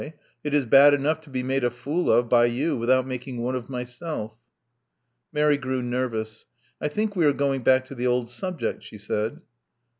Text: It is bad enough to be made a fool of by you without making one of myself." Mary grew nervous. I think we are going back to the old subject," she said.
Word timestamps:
It 0.43 0.55
is 0.55 0.65
bad 0.65 0.95
enough 0.95 1.21
to 1.21 1.29
be 1.29 1.43
made 1.43 1.63
a 1.63 1.69
fool 1.69 2.11
of 2.11 2.27
by 2.27 2.45
you 2.45 2.75
without 2.75 3.05
making 3.05 3.37
one 3.37 3.53
of 3.55 3.69
myself." 3.69 4.35
Mary 5.31 5.57
grew 5.59 5.83
nervous. 5.83 6.47
I 6.81 6.87
think 6.87 7.15
we 7.15 7.23
are 7.27 7.33
going 7.33 7.61
back 7.61 7.85
to 7.85 7.93
the 7.93 8.07
old 8.07 8.27
subject," 8.31 8.81
she 8.81 8.97
said. 8.97 9.41